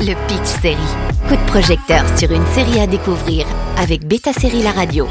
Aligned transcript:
le 0.00 0.14
Pitch 0.28 0.46
Série. 0.62 0.76
Coup 1.28 1.36
de 1.36 1.46
projecteur 1.46 2.06
sur 2.18 2.32
une 2.32 2.46
série 2.46 2.80
à 2.80 2.86
découvrir 2.86 3.46
avec 3.76 4.06
Beta 4.06 4.32
Série 4.32 4.62
La 4.62 4.70
Radio. 4.70 5.06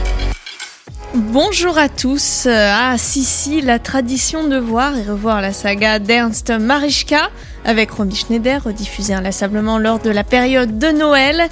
Bonjour 1.14 1.78
à 1.78 1.90
tous. 1.90 2.48
Ah, 2.50 2.96
si, 2.98 3.24
si, 3.24 3.62
la 3.62 3.78
tradition 3.78 4.48
de 4.48 4.58
voir 4.58 4.98
et 4.98 5.04
revoir 5.04 5.42
la 5.42 5.54
saga 5.54 6.00
d'Ernst 6.00 6.50
Marischka 6.50 7.30
avec 7.66 7.92
Romy 7.92 8.16
Schneider, 8.16 8.64
rediffusée 8.64 9.14
inlassablement 9.14 9.78
lors 9.78 10.00
de 10.00 10.10
la 10.10 10.24
période 10.24 10.80
de 10.80 10.88
Noël. 10.88 11.50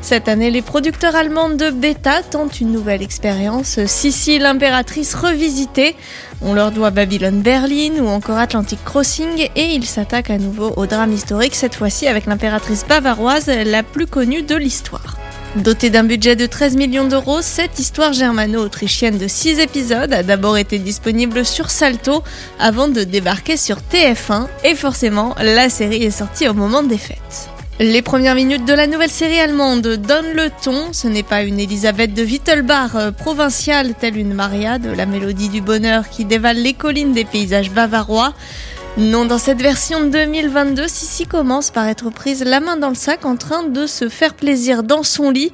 Cette 0.00 0.28
année, 0.28 0.50
les 0.50 0.62
producteurs 0.62 1.16
allemands 1.16 1.50
de 1.50 1.70
Beta 1.70 2.22
tentent 2.22 2.60
une 2.60 2.72
nouvelle 2.72 3.02
expérience, 3.02 3.84
Sissi 3.86 4.38
l'impératrice 4.38 5.14
revisitée. 5.14 5.96
On 6.40 6.54
leur 6.54 6.70
doit 6.70 6.90
Babylone 6.90 7.42
Berlin 7.42 8.00
ou 8.00 8.06
encore 8.06 8.38
Atlantic 8.38 8.82
Crossing 8.84 9.48
et 9.54 9.74
ils 9.74 9.84
s'attaquent 9.84 10.30
à 10.30 10.38
nouveau 10.38 10.72
au 10.76 10.86
drame 10.86 11.12
historique, 11.12 11.56
cette 11.56 11.74
fois-ci 11.74 12.06
avec 12.06 12.26
l'impératrice 12.26 12.86
bavaroise 12.88 13.48
la 13.48 13.82
plus 13.82 14.06
connue 14.06 14.42
de 14.42 14.54
l'histoire. 14.54 15.18
Dotée 15.56 15.90
d'un 15.90 16.04
budget 16.04 16.36
de 16.36 16.46
13 16.46 16.76
millions 16.76 17.08
d'euros, 17.08 17.42
cette 17.42 17.78
histoire 17.78 18.12
germano-autrichienne 18.12 19.18
de 19.18 19.26
6 19.26 19.58
épisodes 19.58 20.12
a 20.12 20.22
d'abord 20.22 20.58
été 20.58 20.78
disponible 20.78 21.44
sur 21.44 21.70
Salto 21.70 22.22
avant 22.60 22.88
de 22.88 23.02
débarquer 23.02 23.56
sur 23.56 23.78
TF1 23.78 24.46
et 24.64 24.74
forcément 24.74 25.34
la 25.40 25.68
série 25.68 26.04
est 26.04 26.10
sortie 26.10 26.48
au 26.48 26.54
moment 26.54 26.82
des 26.82 26.98
fêtes. 26.98 27.50
Les 27.80 28.02
premières 28.02 28.34
minutes 28.34 28.64
de 28.64 28.72
la 28.72 28.88
nouvelle 28.88 29.08
série 29.08 29.38
allemande 29.38 29.86
donnent 29.86 30.32
le 30.34 30.50
ton. 30.64 30.92
Ce 30.92 31.06
n'est 31.06 31.22
pas 31.22 31.44
une 31.44 31.60
Elisabeth 31.60 32.12
de 32.12 32.24
Wittelbach 32.24 32.96
euh, 32.96 33.12
provinciale 33.12 33.94
telle 33.94 34.16
une 34.16 34.34
Maria 34.34 34.80
de 34.80 34.90
la 34.90 35.06
mélodie 35.06 35.48
du 35.48 35.60
bonheur 35.60 36.08
qui 36.08 36.24
dévale 36.24 36.56
les 36.56 36.74
collines 36.74 37.12
des 37.12 37.24
paysages 37.24 37.70
bavarois. 37.70 38.34
Non, 38.96 39.26
dans 39.26 39.38
cette 39.38 39.62
version 39.62 40.04
2022, 40.04 40.88
Sissi 40.88 41.26
commence 41.26 41.70
par 41.70 41.86
être 41.86 42.10
prise 42.10 42.42
la 42.42 42.58
main 42.58 42.76
dans 42.76 42.88
le 42.88 42.96
sac 42.96 43.24
en 43.24 43.36
train 43.36 43.62
de 43.62 43.86
se 43.86 44.08
faire 44.08 44.34
plaisir 44.34 44.82
dans 44.82 45.04
son 45.04 45.30
lit 45.30 45.52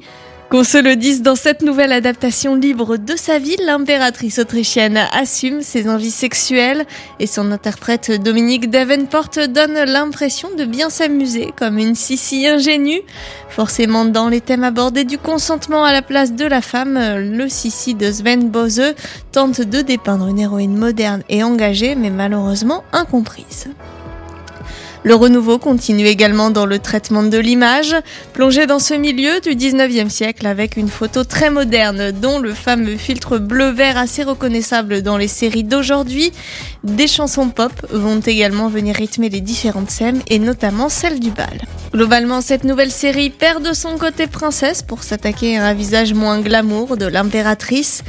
qu'on 0.55 0.63
se 0.63 0.77
le 0.77 0.95
dise, 0.95 1.21
dans 1.21 1.35
cette 1.35 1.63
nouvelle 1.63 1.91
adaptation 1.91 2.55
libre 2.55 2.95
de 2.95 3.17
sa 3.17 3.39
vie, 3.39 3.57
l'impératrice 3.65 4.39
autrichienne 4.39 4.97
assume 5.11 5.61
ses 5.61 5.89
envies 5.89 6.11
sexuelles 6.11 6.85
et 7.19 7.27
son 7.27 7.51
interprète 7.51 8.09
Dominique 8.23 8.69
Davenport 8.69 9.31
donne 9.49 9.77
l'impression 9.85 10.47
de 10.57 10.63
bien 10.63 10.89
s'amuser 10.89 11.51
comme 11.57 11.77
une 11.77 11.93
sissi 11.93 12.47
ingénue. 12.47 13.01
Forcément, 13.49 14.05
dans 14.05 14.29
les 14.29 14.39
thèmes 14.39 14.63
abordés 14.63 15.03
du 15.03 15.17
consentement 15.17 15.83
à 15.83 15.91
la 15.91 16.01
place 16.01 16.31
de 16.31 16.45
la 16.45 16.61
femme, 16.61 16.97
le 17.17 17.49
sissi 17.49 17.93
de 17.93 18.09
Sven 18.09 18.49
Bose 18.49 18.93
tente 19.33 19.59
de 19.59 19.81
dépeindre 19.81 20.27
une 20.27 20.39
héroïne 20.39 20.77
moderne 20.77 21.23
et 21.27 21.43
engagée, 21.43 21.95
mais 21.95 22.11
malheureusement 22.11 22.85
incomprise. 22.93 23.67
Le 25.05 25.13
renouveau 25.13 25.59
continue 25.59 26.07
également 26.07 26.49
dans 26.49 26.65
le 26.65 26.79
traitement 26.79 27.21
de 27.21 27.37
l'image, 27.37 27.95
plongé 28.33 28.65
dans 28.65 28.79
ce 28.79 28.95
milieu 28.95 29.39
du 29.39 29.51
19e 29.51 30.09
siècle 30.09 30.47
avec 30.47 30.77
une 30.77 30.87
photo 30.87 31.23
très 31.23 31.51
moderne 31.51 32.09
dont 32.09 32.39
le 32.39 32.55
fameux 32.55 32.97
filtre 32.97 33.37
bleu-vert 33.37 33.99
assez 33.99 34.23
reconnaissable 34.23 35.03
dans 35.03 35.17
les 35.17 35.27
séries 35.27 35.63
d'aujourd'hui. 35.63 36.31
Des 36.83 37.05
chansons 37.05 37.49
pop 37.49 37.71
vont 37.91 38.19
également 38.19 38.67
venir 38.67 38.95
rythmer 38.95 39.29
les 39.29 39.41
différentes 39.41 39.91
scènes 39.91 40.23
et 40.27 40.39
notamment 40.39 40.89
celle 40.89 41.19
du 41.19 41.29
bal. 41.29 41.61
Globalement, 41.93 42.41
cette 42.41 42.63
nouvelle 42.63 42.89
série 42.89 43.29
perd 43.29 43.63
de 43.63 43.73
son 43.73 43.99
côté 43.99 44.25
princesse 44.25 44.81
pour 44.81 45.03
s'attaquer 45.03 45.59
à 45.59 45.65
un 45.65 45.73
visage 45.75 46.15
moins 46.15 46.41
glamour 46.41 46.97
de 46.97 47.05
l'impératrice. 47.05 48.03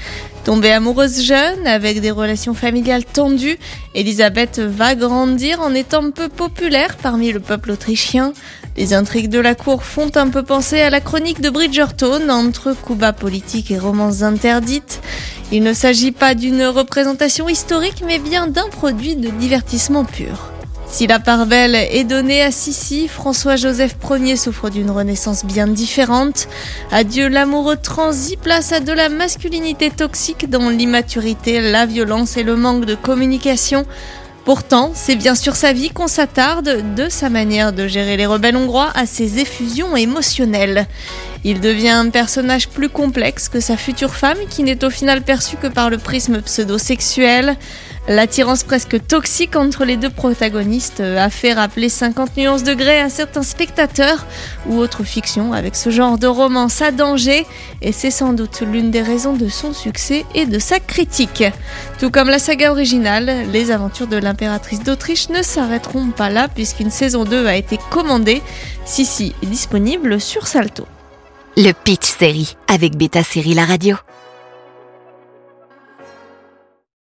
Tombée 0.47 0.71
amoureuse 0.71 1.23
jeune, 1.23 1.67
avec 1.67 2.01
des 2.01 2.13
relations 2.13 2.55
familiales 2.55 3.05
tendues, 3.05 3.59
Elisabeth 3.97 4.61
va 4.61 4.95
grandir 4.95 5.61
en 5.61 5.75
étant 5.75 6.13
peu 6.13 6.29
populaire 6.29 6.97
parmi 6.99 7.33
le 7.33 7.41
peuple 7.41 7.73
autrichien. 7.73 8.33
Les 8.77 8.95
intrigues 8.95 9.29
de 9.29 9.41
la 9.41 9.57
cour 9.57 9.83
font 9.83 10.13
un 10.15 10.29
peu 10.29 10.45
penser 10.45 10.81
à 10.81 10.89
la 10.89 11.01
chronique 11.01 11.41
de 11.41 11.51
Bridgerton 11.51 12.29
entre 12.29 12.75
coups 12.81 13.13
politique 13.19 13.73
et 13.73 13.79
romances 13.81 14.23
interdites. 14.23 15.01
Il 15.51 15.65
ne 15.65 15.73
s'agit 15.73 16.13
pas 16.13 16.37
d'une 16.37 16.63
représentation 16.63 17.49
historique 17.49 18.05
mais 18.07 18.21
bien 18.21 18.47
d'un 18.47 18.69
produit 18.69 19.17
de 19.17 19.31
divertissement 19.31 20.05
pur. 20.05 20.53
Si 20.97 21.07
la 21.07 21.19
part 21.19 21.45
belle 21.45 21.75
est 21.75 22.05
donnée 22.05 22.41
à 22.41 22.51
Sissi, 22.51 23.07
François-Joseph 23.07 23.97
Ier 24.19 24.35
souffre 24.35 24.71
d'une 24.71 24.91
renaissance 24.91 25.45
bien 25.45 25.67
différente. 25.67 26.49
Adieu 26.91 27.29
l'amoureux 27.29 27.77
transi, 27.77 28.39
place 28.39 28.73
à 28.73 28.81
de 28.81 28.93
la 28.93 29.11
masculinité 29.11 29.91
toxique 29.91 30.49
dans 30.49 30.71
l'immaturité, 30.71 31.61
la 31.61 31.85
violence 31.85 32.39
et 32.39 32.43
le 32.43 32.57
manque 32.57 32.87
de 32.87 32.95
communication. 32.95 33.85
Pourtant, 34.47 34.93
c'est 34.95 35.17
bien 35.17 35.35
sûr 35.35 35.55
sa 35.55 35.75
vie 35.75 35.91
qu'on 35.91 36.07
s'attarde, 36.07 36.95
de 36.95 37.11
sa 37.11 37.29
manière 37.29 37.75
de 37.75 37.87
gérer 37.87 38.17
les 38.17 38.25
rebelles 38.25 38.57
hongrois 38.57 38.91
à 38.95 39.05
ses 39.05 39.39
effusions 39.39 39.97
émotionnelles. 39.97 40.87
Il 41.45 41.61
devient 41.61 41.91
un 41.91 42.09
personnage 42.09 42.69
plus 42.69 42.89
complexe 42.89 43.51
que 43.51 43.61
sa 43.61 43.77
future 43.77 44.15
femme 44.15 44.39
qui 44.49 44.63
n'est 44.63 44.83
au 44.83 44.89
final 44.89 45.21
perçue 45.21 45.57
que 45.57 45.67
par 45.67 45.91
le 45.91 45.99
prisme 45.99 46.41
pseudo-sexuel. 46.41 47.57
L'attirance 48.09 48.63
presque 48.63 49.05
toxique 49.09 49.57
entre 49.57 49.85
les 49.85 49.97
deux 49.97 50.11
protagonistes 50.11 51.01
a 51.01 51.29
fait 51.29 51.53
rappeler 51.53 51.89
50 51.89 52.37
nuances 52.37 52.63
de 52.63 52.73
gré 52.73 53.01
à 53.01 53.09
certains 53.09 53.43
spectateurs 53.43 54.25
ou 54.69 54.79
autres 54.79 55.03
fictions 55.03 55.53
avec 55.53 55.75
ce 55.75 55.91
genre 55.91 56.17
de 56.17 56.29
romance 56.29 56.81
à 56.83 56.93
danger 56.93 57.45
et 57.83 57.91
c'est 57.91 58.13
sans 58.13 58.33
doute 58.33 58.61
l'une 58.61 58.93
des 58.93 59.03
raisons 59.03 59.35
de 59.35 59.49
son 59.49 59.73
succès 59.73 60.25
et 60.37 60.47
de 60.47 60.61
sa 60.61 60.79
critique. 60.79 61.43
Tout 61.99 62.11
comme 62.11 62.29
la 62.29 62.39
saga 62.39 62.71
originale, 62.71 63.49
les 63.53 63.73
aventures 63.73 64.07
de 64.07 64.17
l'impératrice 64.17 64.85
d'Autriche 64.85 65.29
ne 65.31 65.43
s'arrêteront 65.43 66.11
pas 66.11 66.31
là 66.31 66.47
puisqu'une 66.47 66.91
saison 66.91 67.25
2 67.25 67.47
a 67.47 67.57
été 67.57 67.77
commandée. 67.91 68.41
Sissi 68.85 69.35
est 69.43 69.47
disponible 69.47 70.21
sur 70.21 70.47
Salto. 70.47 70.87
Le 71.57 71.73
Pitch 71.73 72.07
Série 72.07 72.57
avec 72.69 72.97
Beta 72.97 73.25
Série 73.25 73.55
La 73.55 73.65
Radio. 73.65 73.97